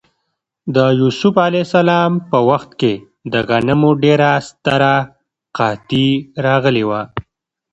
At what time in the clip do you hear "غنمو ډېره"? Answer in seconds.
3.49-4.31